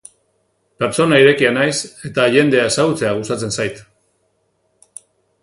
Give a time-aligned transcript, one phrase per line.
[0.83, 1.75] Pertsona irekia naiz
[2.09, 3.87] eta jendea ezagutzea gustatzen zait.